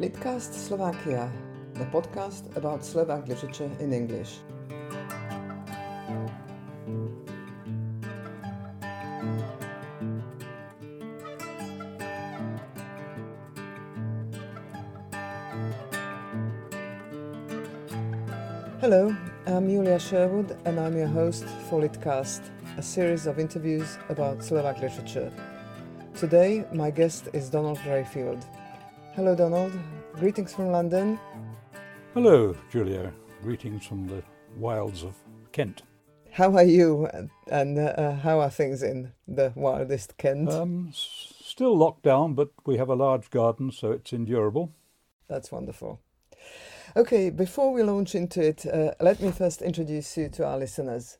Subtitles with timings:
[0.00, 1.30] Litcast Slovakia,
[1.74, 4.42] the podcast about Slovak literature in English.
[18.82, 19.14] Hello,
[19.46, 22.42] I'm Julia Sherwood and I'm your host for Litcast,
[22.76, 25.30] a series of interviews about Slovak literature.
[26.18, 28.42] Today, my guest is Donald Rayfield.
[29.16, 29.72] Hello, Donald.
[30.14, 31.20] Greetings from London.
[32.14, 33.12] Hello, Julia.
[33.44, 34.24] Greetings from the
[34.56, 35.14] wilds of
[35.52, 35.82] Kent.
[36.32, 37.08] How are you
[37.46, 40.50] and uh, how are things in the wildest Kent?
[40.50, 44.72] Um, still locked down, but we have a large garden, so it's endurable.
[45.28, 46.00] That's wonderful.
[46.96, 51.18] Okay, before we launch into it, uh, let me first introduce you to our listeners.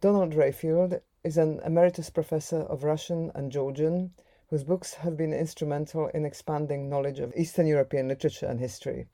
[0.00, 4.12] Donald Rayfield is an emeritus professor of Russian and Georgian
[4.52, 9.06] whose books have been instrumental in expanding knowledge of Eastern European literature and history.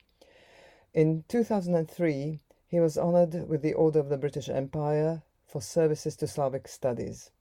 [0.93, 6.27] In 2003, he was honored with the Order of the British Empire for services to
[6.27, 7.31] Slavic studies.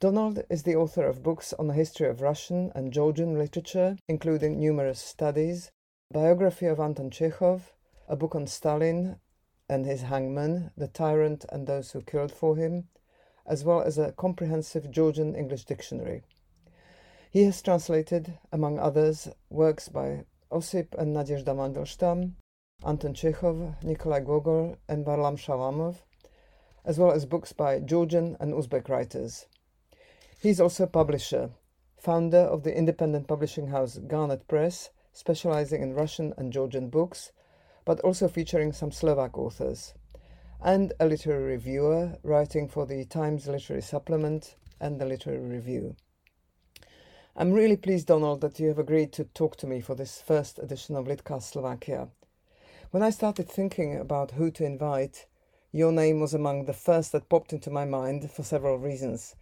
[0.00, 4.58] Donald is the author of books on the history of Russian and Georgian literature, including
[4.58, 5.72] numerous studies,
[6.10, 7.74] biography of Anton Chekhov,
[8.08, 9.16] a book on Stalin
[9.68, 12.88] and his hangman, the tyrant and those who killed for him,
[13.44, 16.22] as well as a comprehensive Georgian English dictionary.
[17.36, 22.32] He has translated, among others, works by Osip and Nadezhda Mandelstam,
[22.82, 25.96] Anton Chekhov, Nikolai Gogol, and Varlam Shalamov,
[26.86, 29.44] as well as books by Georgian and Uzbek writers.
[30.40, 31.50] He is also a publisher,
[31.98, 37.32] founder of the independent publishing house Garnet Press, specializing in Russian and Georgian books,
[37.84, 39.92] but also featuring some Slovak authors,
[40.64, 45.96] and a literary reviewer writing for the Times Literary Supplement and the Literary Review.
[47.38, 50.58] I'm really pleased, Donald, that you have agreed to talk to me for this first
[50.58, 52.08] edition of Litcast Slovakia.
[52.92, 55.26] When I started thinking about who to invite,
[55.70, 59.36] your name was among the first that popped into my mind for several reasons.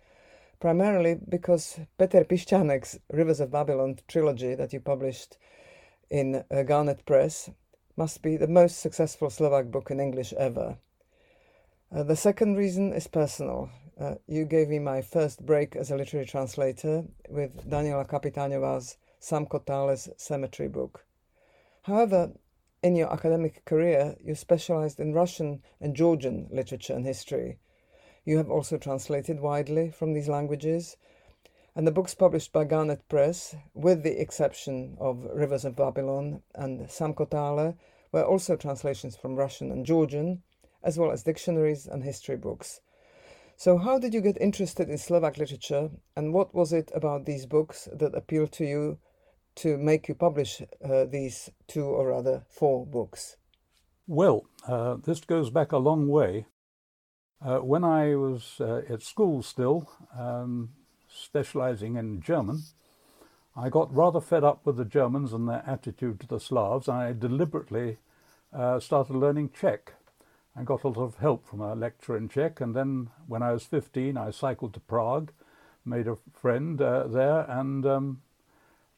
[0.59, 5.39] Primarily because Peter Pišťánek's Rivers of Babylon trilogy that you published
[6.11, 7.49] in uh, Garnet Press
[7.97, 10.79] must be the most successful Slovak book in English ever.
[11.95, 13.71] Uh, the second reason is personal.
[14.01, 19.65] Uh, you gave me my first break as a literary translator with Daniela Kapitaňová's Samko
[19.65, 21.07] Tále's Cemetery book.
[21.83, 22.33] However,
[22.83, 27.59] in your academic career, you specialized in Russian and Georgian literature and history.
[28.25, 30.97] You have also translated widely from these languages,
[31.77, 36.91] and the books published by Garnet Press, with the exception of Rivers of Babylon and
[36.91, 37.77] Sam Kotále,
[38.13, 40.43] were also translations from Russian and Georgian,
[40.83, 42.81] as well as dictionaries and history books.
[43.57, 47.47] So, how did you get interested in Slovak literature, and what was it about these
[47.47, 48.99] books that appealed to you
[49.57, 53.37] to make you publish uh, these two, or rather, four books?
[54.07, 56.47] Well, uh, this goes back a long way.
[57.41, 59.89] Uh, when I was uh, at school still,
[60.19, 60.71] um,
[61.09, 62.63] specializing in German,
[63.57, 66.89] I got rather fed up with the Germans and their attitude to the Slavs.
[66.89, 67.99] I deliberately
[68.53, 69.95] uh, started learning Czech.
[70.57, 73.53] I got a lot of help from a lecturer in Czech, and then when I
[73.53, 75.33] was 15, I cycled to Prague,
[75.85, 78.23] made a friend uh, there, and um,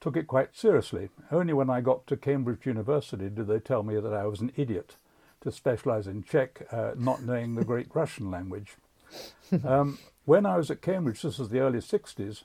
[0.00, 1.08] took it quite seriously.
[1.30, 4.52] Only when I got to Cambridge University did they tell me that I was an
[4.56, 4.96] idiot
[5.40, 8.74] to specialize in Czech, uh, not knowing the great Russian language.
[9.64, 12.42] Um, when I was at Cambridge, this was the early 60s,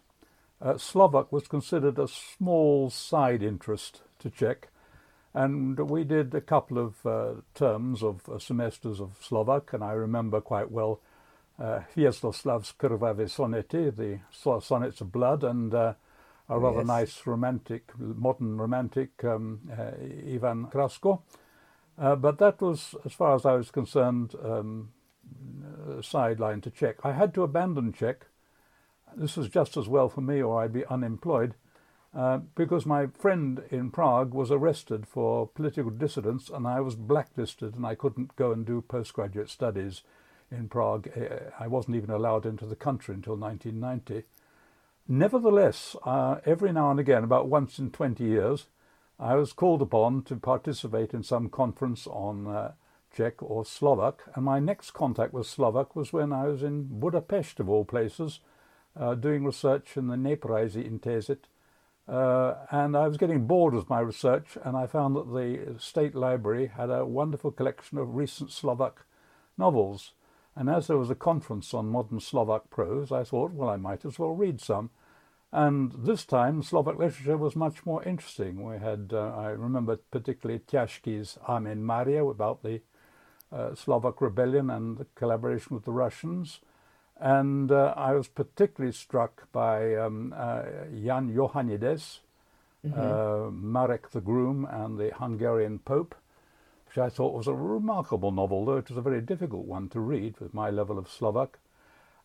[0.62, 4.70] uh, Slovak was considered a small side interest to Czech,
[5.34, 9.94] and we did a couple of uh, terms of uh, semesters of Slovak, and I
[9.94, 11.00] remember quite well
[11.60, 15.94] uh, Hviezdoslav's Krvavé sonety, the sonnets of blood, and uh,
[16.50, 16.88] a rather yes.
[16.88, 19.92] nice romantic, modern romantic, um, uh,
[20.34, 21.22] Ivan Krasko.
[21.98, 24.90] Uh, but that was, as far as I was concerned, um,
[26.02, 26.98] sideline to Czech.
[27.04, 28.26] I had to abandon Czech.
[29.16, 31.56] This was just as well for me, or I'd be unemployed
[32.14, 37.76] uh, because my friend in Prague was arrested for political dissidence and I was blacklisted
[37.76, 40.04] and I couldn't go and do postgraduate studies
[40.52, 41.10] in Prague.
[41.60, 44.26] I wasn't even allowed into the country until 1990.
[45.08, 48.68] Nevertheless, uh, every now and again, about once in 20 years,
[49.20, 52.72] I was called upon to participate in some conference on uh,
[53.16, 57.60] Czech or Slovak, and my next contact with Slovak was when I was in Budapest,
[57.60, 58.40] of all places,
[59.00, 61.40] uh, doing research in the Néprajzi Intézet,
[62.08, 66.16] uh, and I was getting bored with my research, and I found that the State
[66.16, 69.06] Library had a wonderful collection of recent Slovak
[69.58, 70.14] novels.
[70.56, 74.04] And as there was a conference on modern Slovak prose, I thought, well, I might
[74.04, 74.90] as well read some.
[75.54, 78.64] And this time, Slovak literature was much more interesting.
[78.64, 82.82] We had, uh, I remember particularly Ťažký's Amen Maria about the
[83.52, 86.62] uh, Slovak rebellion and the collaboration with the Russians.
[87.22, 92.20] And uh, I was particularly struck by um, uh, Jan Johanides,
[92.84, 93.00] mm-hmm.
[93.00, 96.16] Uh, Marek the Groom, and the Hungarian Pope,
[96.88, 100.00] which I thought was a remarkable novel, though it was a very difficult one to
[100.00, 101.60] read with my level of Slovak.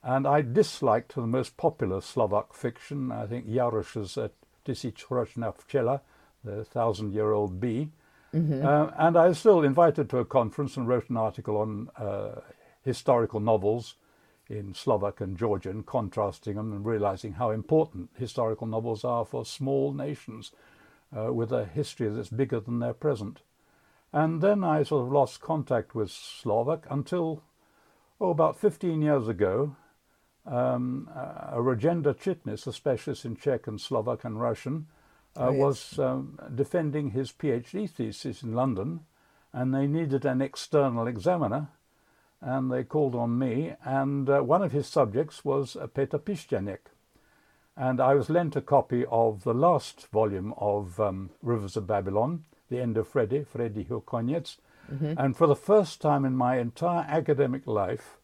[0.02, 4.28] And I disliked the most popular Slovak fiction, I think Jaroš's uh,
[4.64, 6.00] Tisícročná včela,
[6.42, 7.90] the thousand year old bee.
[8.32, 8.64] Mm-hmm.
[8.64, 12.40] Uh, and I was still invited to a conference and wrote an article on uh,
[12.82, 13.96] historical novels
[14.48, 19.92] in Slovak and Georgian, contrasting them and realizing how important historical novels are for small
[19.92, 20.52] nations
[21.16, 23.40] uh, with a history that's bigger than their present.
[24.12, 27.42] And then I sort of lost contact with Slovak until,
[28.20, 29.76] oh, about 15 years ago.
[30.46, 34.86] Um, uh, Rajendra Chitnis, a specialist in Czech and Slovak and Russian,
[35.36, 35.60] uh, oh, yes.
[35.60, 39.00] was um, defending his PhD thesis in London,
[39.52, 41.68] and they needed an external examiner,
[42.40, 46.78] and they called on me, and uh, one of his subjects was uh, Peter Pišťánek.
[47.76, 52.44] And I was lent a copy of the last volume of um, Rivers of Babylon,
[52.70, 54.56] The End of Freddy, Freddy Koniec.
[54.90, 55.14] Mm-hmm.
[55.18, 58.16] And for the first time in my entire academic life,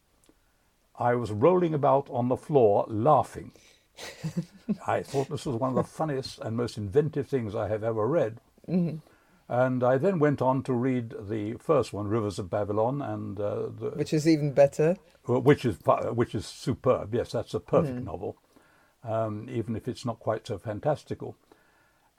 [0.98, 3.52] I was rolling about on the floor laughing
[4.86, 8.06] I thought this was one of the funniest and most inventive things I have ever
[8.06, 8.38] read.
[8.68, 8.96] Mm-hmm.
[9.48, 13.68] And I then went on to read the first one, Rivers of Babylon, and uh,
[13.78, 14.96] the, which is even better.
[15.24, 15.76] Which is
[16.12, 17.14] which is superb.
[17.14, 18.04] Yes, that's a perfect mm.
[18.04, 18.36] novel,
[19.04, 21.36] um, even if it's not quite so fantastical.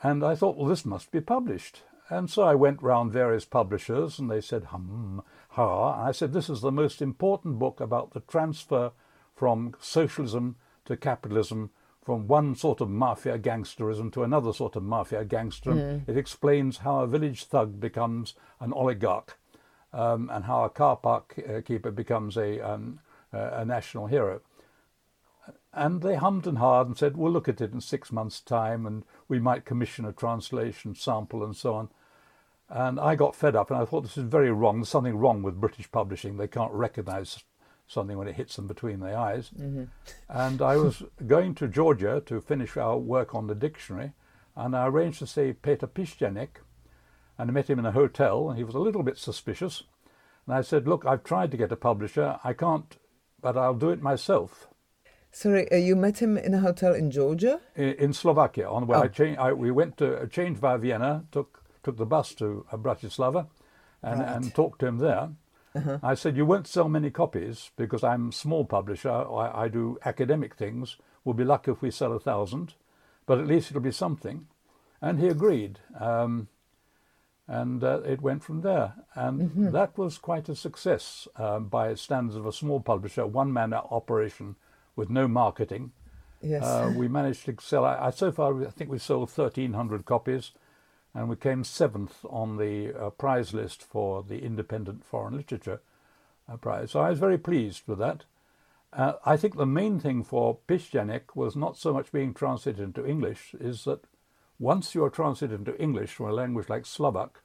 [0.01, 1.81] And I thought, well, this must be published.
[2.09, 5.93] And so I went round various publishers, and they said, hum, ha.
[5.93, 8.91] And I said, this is the most important book about the transfer
[9.33, 11.71] from socialism to capitalism
[12.03, 16.05] from one sort of mafia gangsterism to another sort of mafia gangsterism.
[16.05, 16.09] Mm.
[16.09, 19.37] It explains how a village thug becomes an oligarch
[19.93, 22.99] um, and how a car park uh, keeper becomes a, um,
[23.33, 24.41] uh, a national hero.
[25.73, 28.85] And they hummed and hawed and said, we'll look at it in six months' time
[28.85, 31.89] and we might commission a translation sample and so on.
[32.69, 34.79] And I got fed up and I thought this is very wrong.
[34.79, 36.37] There's something wrong with British publishing.
[36.37, 37.43] They can't recognize
[37.87, 39.51] something when it hits them between the eyes.
[39.59, 39.83] Mm-hmm.
[40.29, 44.13] and I was going to Georgia to finish our work on the dictionary,
[44.55, 46.61] and I arranged to see Peter Pišťánek,
[47.37, 49.83] and I met him in a hotel, and he was a little bit suspicious.
[50.45, 52.39] And I said, Look, I've tried to get a publisher.
[52.43, 52.97] I can't,
[53.41, 54.67] but I'll do it myself.
[55.31, 57.59] Sorry, uh, you met him in a hotel in Georgia?
[57.75, 58.69] In, in Slovakia.
[58.69, 59.03] On where oh.
[59.03, 62.65] I, cha- I, we went to uh, change via Vienna, took took the bus to
[62.71, 63.47] uh, Bratislava,
[64.01, 64.29] and, right.
[64.29, 65.29] and talked to him there.
[65.75, 65.99] Uh-huh.
[66.03, 69.11] I said, You won't sell many copies because I'm a small publisher.
[69.11, 70.97] I, I do academic things.
[71.23, 72.73] We'll be lucky if we sell a thousand,
[73.25, 74.47] but at least it'll be something.
[75.01, 75.79] And he agreed.
[75.99, 76.47] Um,
[77.47, 78.93] and uh, it went from there.
[79.15, 79.71] And mm-hmm.
[79.71, 84.55] that was quite a success um, by standards of a small publisher, one man operation
[84.95, 85.91] with no marketing.
[86.41, 86.63] Yes.
[86.63, 90.51] Uh, we managed to sell, I, so far, I think we sold 1,300 copies
[91.13, 95.81] and we came seventh on the uh, prize list for the Independent Foreign Literature
[96.51, 96.91] uh, Prize.
[96.91, 98.25] So I was very pleased with that.
[98.91, 103.07] Uh, I think the main thing for Pišťánek was not so much being translated into
[103.07, 104.05] English, is that
[104.59, 107.41] once you are translated into English from a language like Slovak,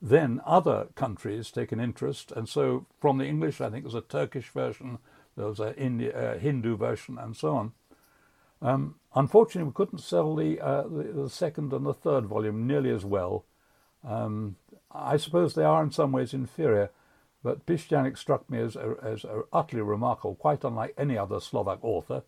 [0.00, 2.32] then other countries take an interest.
[2.32, 4.98] And so from the English, I think there's a Turkish version,
[5.36, 7.72] there was a India, Hindu version, and so on.
[8.62, 12.90] Um, unfortunately, we couldn't sell the, uh, the, the second and the third volume nearly
[12.90, 13.44] as well.
[14.06, 14.56] Um,
[14.92, 16.90] I suppose they are in some ways inferior,
[17.42, 22.22] but Pišťánek struck me as, as utterly remarkable, quite unlike any other Slovak author.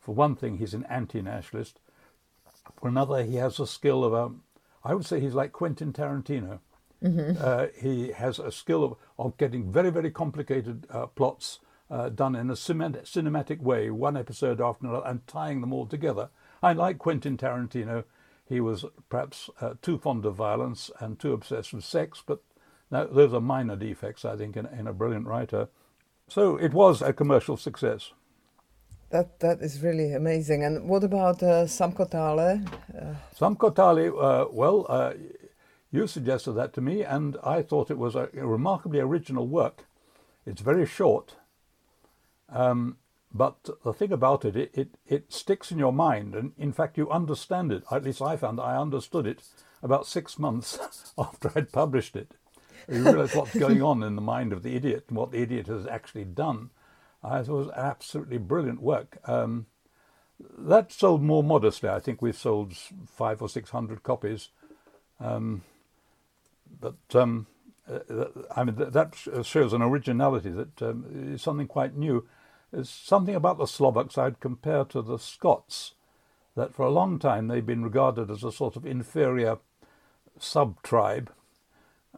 [0.00, 1.80] For one thing, he's an anti-nationalist.
[2.80, 4.42] For another, he has a skill of, um,
[4.84, 6.60] I would say he's like Quentin Tarantino.
[7.02, 7.36] Mm-hmm.
[7.38, 11.58] Uh, he has a skill of, of getting very, very complicated uh, plots
[11.90, 16.28] uh, done in a cinematic way, one episode after another, and tying them all together.
[16.62, 18.04] I like Quentin Tarantino.
[18.48, 22.40] He was perhaps uh, too fond of violence and too obsessed with sex, but
[22.90, 25.68] those are minor defects, I think, in, in, a brilliant writer.
[26.28, 28.12] So it was a commercial success.
[29.10, 30.64] That that is really amazing.
[30.64, 32.66] And what about uh, Samko Tále?
[32.96, 33.14] Uh...
[33.38, 35.14] Samko Tále, uh, well, uh,
[35.92, 39.84] you suggested that to me, and I thought it was a, a remarkably original work.
[40.44, 41.36] It's very short,
[42.48, 42.96] um,
[43.32, 46.96] but the thing about it, it, it, it, sticks in your mind, and in fact,
[46.96, 47.82] you understand it.
[47.90, 49.42] At least I found I understood it
[49.82, 52.32] about six months after I'd published it.
[52.88, 55.66] You realize what's going on in the mind of the idiot and what the idiot
[55.66, 56.70] has actually done.
[57.22, 59.18] I thought it was absolutely brilliant work.
[59.24, 59.66] Um,
[60.58, 61.88] that sold more modestly.
[61.88, 62.74] I think we sold
[63.06, 64.50] five or six hundred copies.
[65.18, 65.62] Um,
[66.80, 67.46] but um,
[67.90, 72.26] uh, I mean, that shows an originality that um, is something quite new.
[72.76, 75.94] There's something about the Slovaks I'd compare to the Scots,
[76.56, 79.56] that for a long time they've been regarded as a sort of inferior
[80.38, 81.32] sub tribe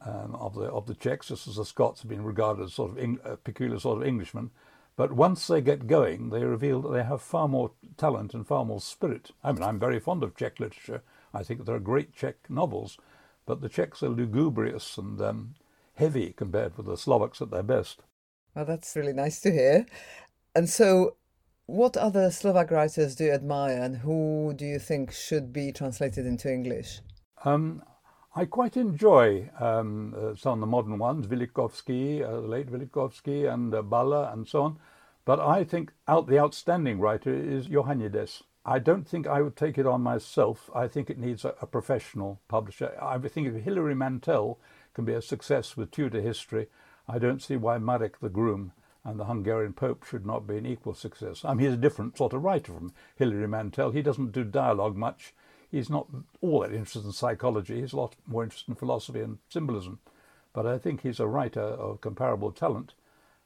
[0.04, 2.90] um, of the of the Czechs, just as the Scots have been regarded as sort
[2.90, 4.50] of a peculiar sort of Englishmen.
[4.96, 8.64] But once they get going, they reveal that they have far more talent and far
[8.64, 9.30] more spirit.
[9.44, 11.02] I mean, I'm very fond of Czech literature.
[11.32, 12.98] I think there are great Czech novels,
[13.46, 15.54] but the Czechs are lugubrious and um,
[15.94, 18.02] heavy compared with the Slovaks at their best.
[18.56, 19.86] Well, that's really nice to hear.
[20.54, 21.16] And so,
[21.66, 26.26] what other Slovak writers do you admire, and who do you think should be translated
[26.26, 27.00] into English?
[27.44, 27.82] Um,
[28.34, 33.52] I quite enjoy um, uh, some of the modern ones, Vilikovský, uh, the late Vilikovský,
[33.52, 34.78] and uh, and so on.
[35.24, 38.42] But I think out the outstanding writer is Johanides.
[38.64, 40.70] I don't think I would take it on myself.
[40.74, 42.96] I think it needs a, a professional publisher.
[43.00, 44.58] I think if Hilary Mantel
[44.94, 46.68] can be a success with Tudor history,
[47.08, 48.72] I don't see why Marek the Groom
[49.08, 51.44] and the Hungarian Pope should not be an equal success.
[51.44, 53.90] I mean, he's a different sort of writer from Hilary Mantel.
[53.90, 55.34] He doesn't do dialogue much
[55.70, 56.06] he's not
[56.40, 57.80] all that interested in psychology.
[57.80, 60.00] He's a lot more interested in philosophy and symbolism.
[60.52, 62.94] But I think he's a writer of comparable talent.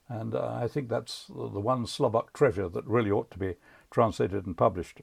[0.09, 3.55] And uh, I think that's the one Slovak treasure that really ought to be
[3.91, 5.01] translated and published.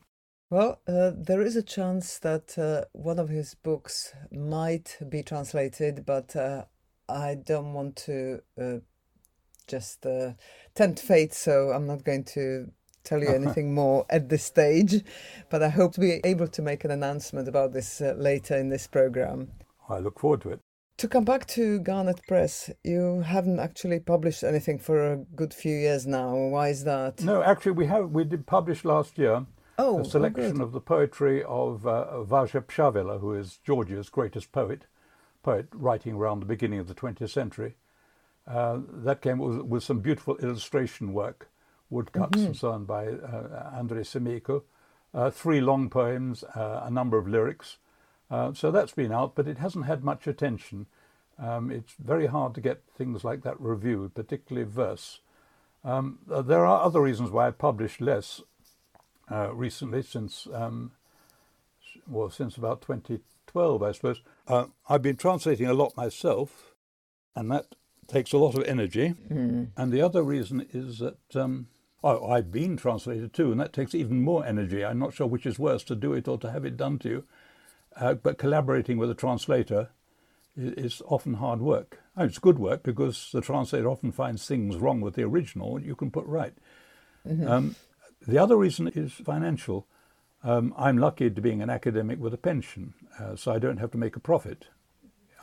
[0.49, 6.05] Well, uh, there is a chance that uh, one of his books might be translated,
[6.05, 6.65] but uh,
[7.07, 8.77] I don't want to uh,
[9.69, 10.33] just uh,
[10.75, 12.71] tempt fate, so I'm not going to
[13.03, 15.03] tell you anything more at this stage,
[15.49, 18.69] but I hope to be able to make an announcement about this uh, later in
[18.69, 19.51] this program.
[19.87, 20.59] I look forward to it.
[20.97, 25.73] To come back to Garnet Press, you haven't actually published anything for a good few
[25.73, 26.35] years now.
[26.35, 27.23] Why is that?
[27.23, 28.09] No, actually, we have.
[28.09, 29.45] We did publish last year
[29.77, 34.51] oh, a oh, selection oh of the poetry of uh, Vazha-Pshavela, who is Georgia's greatest
[34.51, 34.87] poet,
[35.41, 37.75] poet writing around the beginning of the 20th century.
[38.49, 41.49] Uh, that came with, with some beautiful illustration work
[41.89, 42.47] woodcuts mm-hmm.
[42.47, 44.63] and so on by uh, Andrei Semiko,
[45.13, 47.77] uh, three long poems, uh, a number of lyrics.
[48.29, 50.85] Uh, so that's been out, but it hasn't had much attention.
[51.37, 55.19] Um, it's very hard to get things like that reviewed, particularly verse.
[55.83, 58.41] Um, uh, there are other reasons why I published less
[59.31, 60.91] uh, recently, since um,
[62.07, 64.21] well, since about 2012, I suppose.
[64.87, 66.73] I've been translating a lot myself,
[67.35, 67.75] and that
[68.09, 69.15] takes a lot of energy.
[69.31, 69.69] Mm.
[69.77, 71.67] And the other reason is that um,
[72.03, 74.85] Oh, I've been translated too, and that takes even more energy.
[74.85, 77.09] I'm not sure which is worse, to do it or to have it done to
[77.09, 77.23] you.
[77.95, 79.89] Uh, but collaborating with a translator
[80.55, 81.99] is, is often hard work.
[82.15, 85.85] Oh, it's good work because the translator often finds things wrong with the original that
[85.85, 86.53] you can put right.
[87.27, 87.47] Mm-hmm.
[87.47, 87.75] Um,
[88.25, 89.85] the other reason is financial.
[90.41, 93.91] Um, I'm lucky to being an academic with a pension, uh, so I don't have
[93.91, 94.67] to make a profit.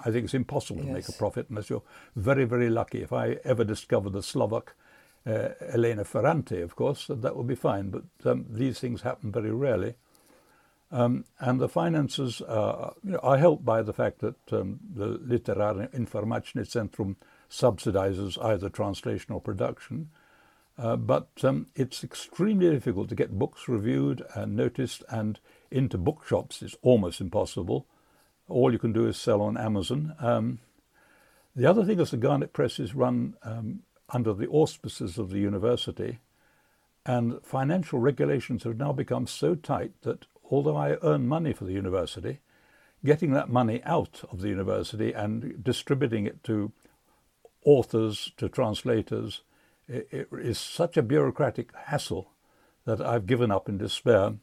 [0.05, 0.89] I think it's impossible yes.
[0.89, 1.83] to make a profit unless you're
[2.15, 3.03] very, very lucky.
[3.03, 4.75] If I ever discover the Slovak
[5.27, 7.91] uh, Elena Ferrante, of course, that would be fine.
[7.91, 9.95] But um, these things happen very rarely.
[10.93, 15.19] Um, and the finances are, you know, are, helped by the fact that um, the
[15.19, 17.17] Literárne Informačné Centrum
[17.51, 20.11] subsidizes either translation or production.
[20.79, 26.63] Uh, but um, it's extremely difficult to get books reviewed and noticed, and into bookshops
[26.63, 27.87] it's almost impossible.
[28.49, 30.15] All you can do is sell on Amazon.
[30.21, 30.59] Um,
[31.55, 35.39] the other thing is the Garnet Press is run um, under the auspices of the
[35.39, 36.19] university,
[37.05, 41.73] and financial regulations have now become so tight that although I earn money for the
[41.73, 42.41] university,
[43.05, 46.73] getting that money out of the university and distributing it to
[47.65, 49.43] authors, to translators,
[49.89, 52.33] it, it is such a bureaucratic hassle
[52.85, 54.35] that I've given up in despair.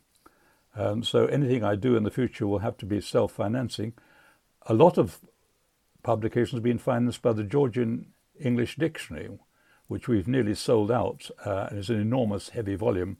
[0.75, 3.93] Um, so anything I do in the future will have to be self-financing.
[4.65, 5.19] A lot of
[6.01, 8.07] publications have been financed by the Georgian
[8.39, 9.29] English Dictionary,
[9.87, 13.17] which we've nearly sold out uh, and is an enormous heavy volume,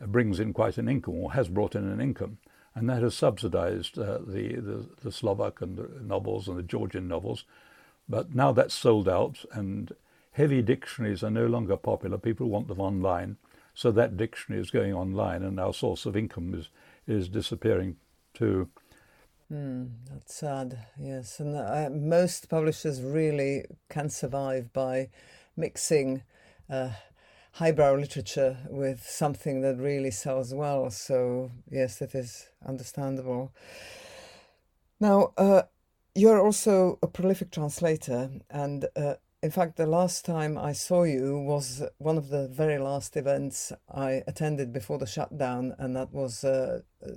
[0.00, 2.38] uh, brings in quite an income or has brought in an income.
[2.74, 7.08] And that has subsidized uh, the, the, the, Slovak and the novels and the Georgian
[7.08, 7.44] novels.
[8.08, 9.92] But now that's sold out and
[10.32, 12.16] heavy dictionaries are no longer popular.
[12.16, 13.36] People want them online.
[13.74, 16.68] So that dictionary is going online and our source of income is,
[17.06, 17.96] is disappearing
[18.34, 18.68] too.
[19.52, 21.40] Mm, that's sad, yes.
[21.40, 25.08] And uh, most publishers really can survive by
[25.56, 26.22] mixing
[26.68, 26.90] uh,
[27.52, 30.90] highbrow literature with something that really sells well.
[30.90, 33.52] So, yes, that is understandable.
[35.00, 35.62] Now, uh,
[36.14, 41.38] you're also a prolific translator, and uh, in fact, the last time I saw you
[41.38, 46.44] was one of the very last events I attended before the shutdown, and that was
[46.44, 47.08] uh, uh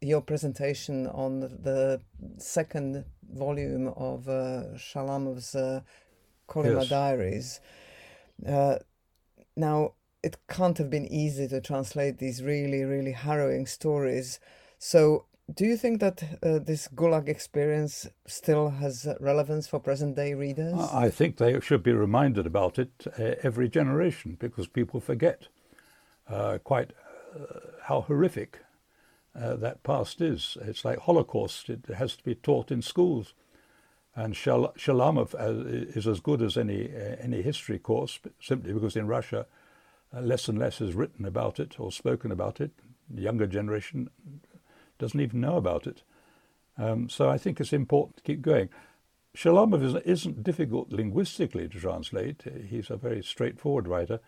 [0.00, 2.00] your presentation on the
[2.38, 5.80] second volume of uh, Shalamov's uh,
[6.48, 6.88] Kolyma yes.
[6.88, 7.60] Diaries.
[8.46, 8.76] Uh,
[9.56, 14.38] now, it can't have been easy to translate these really, really harrowing stories.
[14.78, 20.34] So, do you think that uh, this Gulag experience still has relevance for present day
[20.34, 20.74] readers?
[20.92, 25.48] I think they should be reminded about it uh, every generation because people forget
[26.28, 26.92] uh, quite
[27.34, 27.44] uh,
[27.84, 28.60] how horrific
[29.34, 30.56] uh, that past is.
[30.62, 33.34] It's like Holocaust, it has to be taught in schools.
[34.14, 35.66] And Shal- Shalamov uh,
[35.96, 36.90] is as good as any,
[37.20, 39.46] any history course simply because in Russia
[40.12, 42.70] less and less is written about it or spoken about it.
[43.08, 44.10] The younger generation
[45.02, 46.02] doesn't even know about it.
[46.78, 48.68] Um, so I think it's important to keep going.
[49.36, 52.44] Shalamov isn't difficult linguistically to translate.
[52.68, 54.20] He's a very straightforward writer,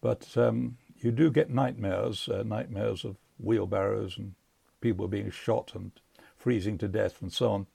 [0.00, 4.34] but um, you do get nightmares, uh, nightmares of wheelbarrows and
[4.80, 5.92] people being shot and
[6.36, 7.66] freezing to death and so on.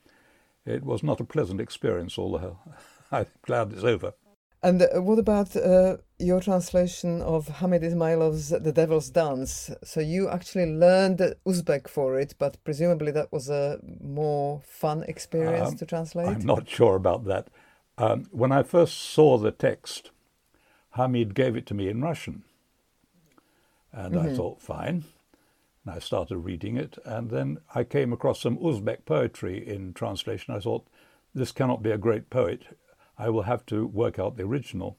[0.65, 2.58] It was not a pleasant experience, although
[3.12, 4.13] I'm glad it's over.
[4.62, 9.72] And uh, what about uh, your translation of Hamid Ismailov's The Devil's Dance?
[9.84, 15.70] So you actually learned Uzbek for it, but presumably that was a more fun experience
[15.70, 16.28] um, to translate?
[16.28, 17.48] I'm not sure about that.
[17.98, 20.12] Um, when I first saw the text,
[20.92, 22.44] Hamid gave it to me in Russian.
[23.94, 24.28] And mm-hmm.
[24.28, 25.06] I thought, fine.
[25.86, 26.98] And I started reading it.
[27.06, 30.54] And then I came across some Uzbek poetry in translation.
[30.54, 30.86] I thought,
[31.34, 32.63] this cannot be a great poet.
[33.20, 34.98] I will have to work out the original.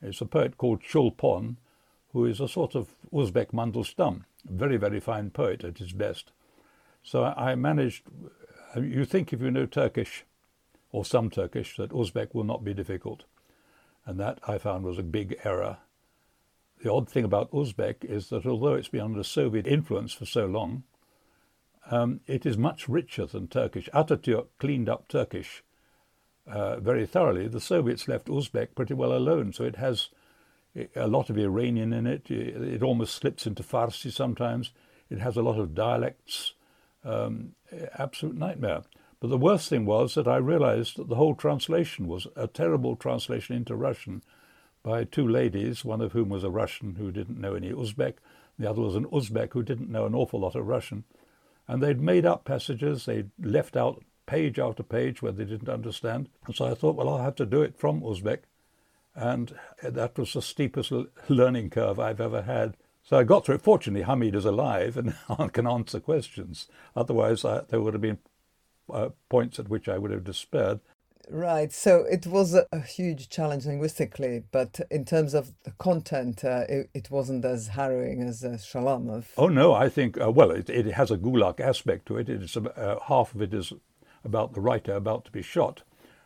[0.00, 1.56] It's a poet called Chulpon,
[2.12, 6.30] who is a sort of Uzbek Mandelstam, very, very fine poet at his best.
[7.02, 8.04] So I managed,
[8.76, 10.24] you think if you know Turkish,
[10.92, 13.24] or some Turkish, that Uzbek will not be difficult.
[14.06, 15.78] And that I found was a big error.
[16.82, 20.46] The odd thing about Uzbek is that although it's been under Soviet influence for so
[20.46, 20.84] long,
[21.90, 23.88] um, it is much richer than Turkish.
[23.92, 25.64] Atatürk cleaned up Turkish
[26.50, 27.48] uh, very thoroughly.
[27.48, 30.08] The Soviets left Uzbek pretty well alone, so it has
[30.94, 32.30] a lot of Iranian in it.
[32.30, 34.72] It almost slips into Farsi sometimes.
[35.10, 36.54] It has a lot of dialects.
[37.04, 37.54] Um,
[37.98, 38.82] absolute nightmare.
[39.20, 42.96] But the worst thing was that I realized that the whole translation was a terrible
[42.96, 44.22] translation into Russian
[44.82, 48.14] by two ladies, one of whom was a Russian who didn't know any Uzbek,
[48.58, 51.04] the other was an Uzbek who didn't know an awful lot of Russian.
[51.66, 56.28] And they'd made up passages, they'd left out page after page where they didn't understand.
[56.46, 58.40] And so I thought, well, I'll have to do it from Uzbek.
[59.14, 60.92] And that was the steepest
[61.28, 62.76] learning curve I've ever had.
[63.02, 63.62] So I got through it.
[63.62, 65.14] Fortunately, Hamid is alive and
[65.52, 66.68] can answer questions.
[66.94, 68.18] Otherwise, I, there would have been
[68.92, 70.80] uh, points at which I would have despaired.
[71.30, 71.72] Right.
[71.72, 76.90] So it was a, huge challenge linguistically, but in terms of the content, uh, it,
[76.94, 79.26] it, wasn't as harrowing as uh, Shalamov.
[79.36, 82.28] Oh no, I think uh, well, it, it has a Gulag aspect to it.
[82.28, 83.72] It's uh, half of it is
[84.24, 85.82] about the writer about to be shot,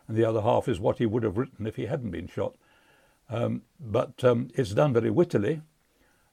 [0.07, 2.55] and the other half is what he would have written if he hadn't been shot.
[3.29, 5.61] Um, but um, it's done very wittily,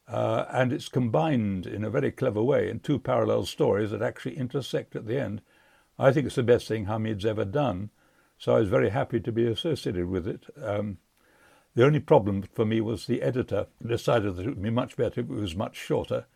[0.09, 4.37] uh, and it's combined in a very clever way in two parallel stories that actually
[4.37, 5.40] intersect at the end.
[5.99, 7.90] I think it's the best thing Hamid's ever done,
[8.38, 10.46] so I was very happy to be associated with it.
[10.62, 10.99] Um,
[11.75, 15.20] the only problem for me was the editor decided that it would be much better
[15.20, 16.27] if it was much shorter,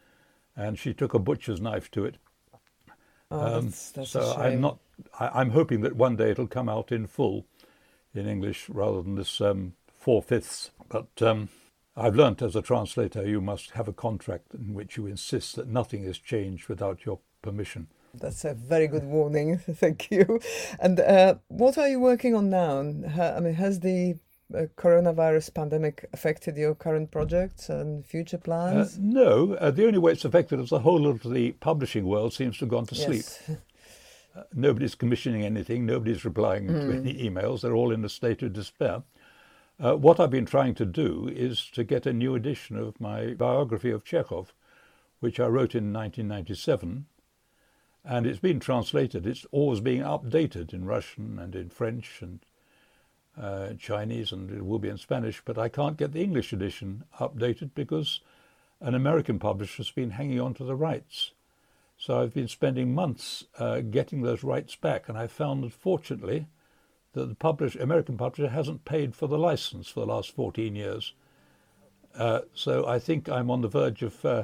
[0.57, 2.17] and she took a butcher's knife to it.
[3.31, 4.79] Oh, um, that's, that's so I'm not
[5.19, 7.47] I, am hoping that one day it'll come out in full
[8.15, 10.71] in English rather than this um, four fifths.
[10.89, 11.49] But um,
[11.97, 15.69] I've learnt as a translator you must have a contract in which you insist that
[15.69, 17.89] nothing is changed without your permission.
[18.15, 19.59] That's a very good warning.
[19.71, 20.41] Thank you.
[20.79, 22.79] And uh, what are you working on now?
[22.79, 24.17] I mean, has the
[24.55, 28.97] uh, coronavirus pandemic affected your current projects and future plans?
[28.97, 29.55] Uh, no.
[29.55, 32.65] Uh, the only way it's affected is the whole of the publishing world seems to
[32.65, 33.41] have gone to yes.
[33.47, 33.59] sleep.
[34.37, 36.81] Uh, nobody's commissioning anything, nobody's replying mm.
[36.81, 37.07] to hmm.
[37.07, 39.03] any emails, they're all in a state of despair.
[39.79, 43.35] Uh, what I've been trying to do is to get a new edition of my
[43.35, 44.53] biography of Chekhov,
[45.21, 47.07] which I wrote in 1997,
[48.05, 49.27] and it's been translated.
[49.27, 52.41] It's always being updated in Russian and in French and
[53.41, 57.05] uh, Chinese, and it will be in Spanish, but I can't get the English edition
[57.19, 58.21] updated because
[58.81, 61.33] an American publisher has been hanging on to the rights.
[62.05, 66.49] So I've been spending months uh, getting those rights back, and I found fortunately
[67.15, 71.15] that the publisher, American publisher hasn't paid for the license for the last 14 years.
[72.15, 74.43] Uh, so I think I'm on the verge of uh,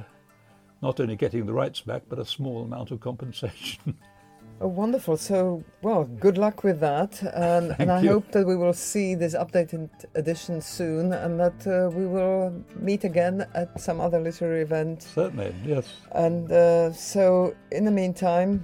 [0.80, 3.98] not only getting the rights back, but a small amount of compensation.
[4.62, 5.16] Oh, wonderful.
[5.16, 7.22] So, well, good luck with that.
[7.34, 8.10] And, and I you.
[8.10, 13.04] hope that we will see this updated edition soon and that uh, we will meet
[13.04, 15.02] again at some other literary event.
[15.02, 15.86] Certainly, yes.
[16.12, 18.62] And uh, so, in the meantime,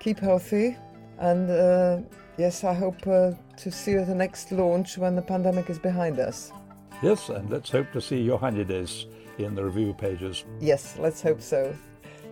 [0.00, 0.76] keep healthy.
[1.18, 1.98] And uh,
[2.36, 5.78] yes, I hope uh, to see you at the next launch when the pandemic is
[5.78, 6.52] behind us.
[7.00, 9.06] Yes, and let's hope to see Johanides
[9.38, 10.44] in the review pages.
[10.60, 11.72] Yes, let's hope so.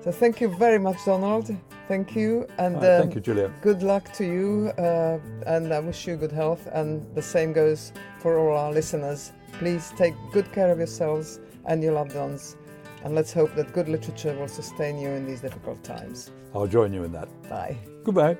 [0.07, 1.51] So, thank you very much, Donald.
[1.89, 2.47] Thank you.
[2.59, 3.51] And Uh, thank um, you, Julia.
[3.61, 7.93] good luck to you uh, and I wish you good health and the same goes
[8.21, 9.33] for all our listeners.
[9.59, 12.57] Please take good care of yourselves and your loved ones
[13.03, 16.31] and let's hope that good literature will sustain you in these difficult times.
[16.55, 17.29] I'll join you in that.
[17.49, 17.77] Bye.
[18.05, 18.37] Goodbye.